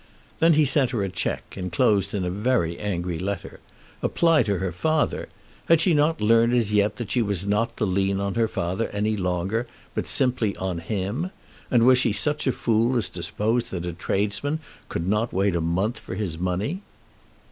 [0.39, 3.59] Then he sent her a cheque, enclosed in a very angry letter.
[4.01, 5.29] Apply to her father!
[5.65, 8.87] Had she not learned as yet that she was not to lean on her father
[8.89, 11.29] any longer, but simply on him?
[11.69, 14.57] And was she such a fool as to suppose that a tradesman
[14.89, 16.81] could not wait a month for his money?